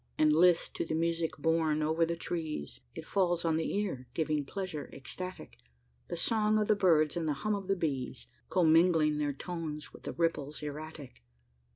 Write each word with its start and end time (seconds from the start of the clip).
And 0.17 0.33
list 0.33 0.73
to 0.77 0.83
the 0.83 0.95
music 0.95 1.37
borne 1.37 1.83
over 1.83 2.07
the 2.07 2.15
trees! 2.15 2.81
It 2.95 3.05
falls 3.05 3.45
on 3.45 3.57
the 3.57 3.71
ear, 3.77 4.07
giving 4.15 4.43
pleasure 4.45 4.89
ecstatic 4.91 5.59
The 6.07 6.17
song 6.17 6.57
of 6.57 6.67
the 6.67 6.75
birds 6.75 7.15
and 7.15 7.27
the 7.27 7.33
hum 7.45 7.53
of 7.53 7.67
the 7.67 7.75
bees 7.75 8.25
Commingling 8.49 9.19
their 9.19 9.31
tones 9.31 9.93
with 9.93 10.01
the 10.01 10.13
ripples 10.13 10.63
erratic. 10.63 11.21